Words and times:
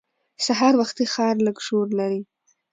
سهار 0.45 0.73
وختي 0.81 1.05
ښار 1.13 1.35
لږ 1.45 1.57
شور 1.67 1.87
لري 1.99 2.21